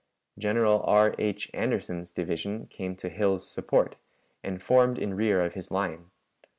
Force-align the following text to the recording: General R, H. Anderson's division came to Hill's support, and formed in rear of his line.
General 0.39 0.81
R, 0.87 1.13
H. 1.19 1.51
Anderson's 1.53 2.09
division 2.09 2.65
came 2.65 2.95
to 2.95 3.07
Hill's 3.07 3.47
support, 3.47 3.97
and 4.43 4.59
formed 4.59 4.97
in 4.97 5.13
rear 5.13 5.45
of 5.45 5.53
his 5.53 5.69
line. 5.69 6.09